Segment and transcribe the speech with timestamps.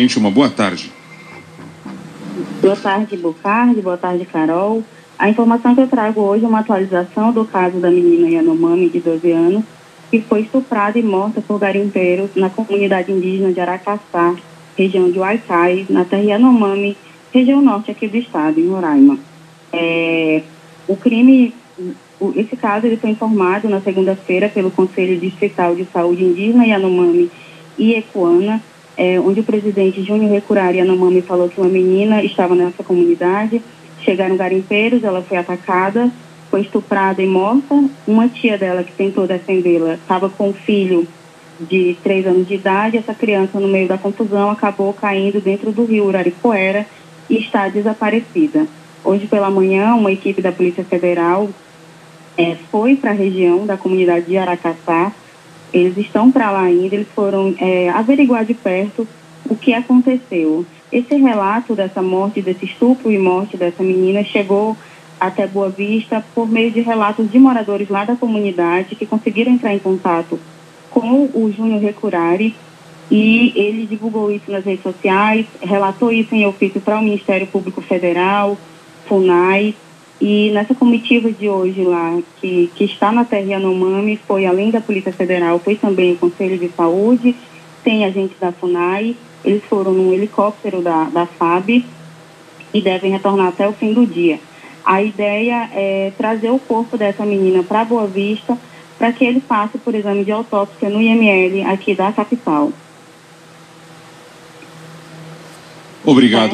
[0.00, 0.90] Gente, uma boa tarde.
[2.62, 3.82] Boa tarde, Bocardi.
[3.82, 4.82] Boa tarde, Carol.
[5.18, 8.98] A informação que eu trago hoje é uma atualização do caso da menina Yanomami, de
[8.98, 9.62] 12 anos,
[10.10, 14.34] que foi estuprada e morta por garimpeiros na comunidade indígena de Aracaçá,
[14.74, 16.96] região de Huaycai, na terra Yanomami,
[17.30, 19.18] região norte aqui do estado, em Roraima.
[19.70, 20.40] É,
[20.88, 21.52] o crime,
[22.36, 27.30] esse caso ele foi informado na segunda-feira pelo Conselho Distrital de Saúde Indígena Yanomami
[27.76, 28.62] e Ecoana,
[28.96, 33.62] é, onde o presidente Júnior Recurari Yanomami falou que uma menina estava nessa comunidade,
[34.02, 36.10] chegaram garimpeiros, ela foi atacada,
[36.50, 37.84] foi estuprada e morta.
[38.06, 41.06] Uma tia dela que tentou defendê-la estava com um filho
[41.60, 42.96] de três anos de idade.
[42.96, 46.86] Essa criança, no meio da confusão, acabou caindo dentro do rio Uraricoera
[47.28, 48.66] e está desaparecida.
[49.04, 51.48] Hoje pela manhã, uma equipe da Polícia Federal
[52.36, 55.12] é, foi para a região da comunidade de Aracaçá.
[55.72, 59.06] Eles estão para lá ainda, eles foram é, averiguar de perto
[59.48, 60.64] o que aconteceu.
[60.92, 64.76] Esse relato dessa morte, desse estupro e morte dessa menina chegou
[65.20, 69.74] até Boa Vista por meio de relatos de moradores lá da comunidade que conseguiram entrar
[69.74, 70.40] em contato
[70.90, 72.54] com o Júnior Recurari
[73.10, 77.80] e ele divulgou isso nas redes sociais, relatou isso em ofício para o Ministério Público
[77.80, 78.56] Federal,
[79.06, 79.74] FUNAI,
[80.20, 84.80] e nessa comitiva de hoje lá, que, que está na terra Yanomami, foi além da
[84.80, 87.34] Polícia Federal, foi também o Conselho de Saúde,
[87.82, 91.84] tem agentes da FUNAI, eles foram num helicóptero da, da FAB
[92.74, 94.38] e devem retornar até o fim do dia.
[94.84, 98.58] A ideia é trazer o corpo dessa menina para Boa Vista
[98.98, 102.70] para que ele passe por exame de autópsia no IML aqui da capital.
[106.04, 106.48] Obrigado.